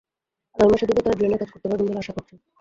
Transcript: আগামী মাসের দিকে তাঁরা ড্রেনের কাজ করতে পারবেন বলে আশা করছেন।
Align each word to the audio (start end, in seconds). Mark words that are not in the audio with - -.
আগামী 0.55 0.71
মাসের 0.71 0.87
দিকে 0.89 1.01
তাঁরা 1.03 1.17
ড্রেনের 1.19 1.39
কাজ 1.41 1.49
করতে 1.51 1.67
পারবেন 1.69 1.85
বলে 1.87 2.01
আশা 2.03 2.13
করছেন। 2.15 2.37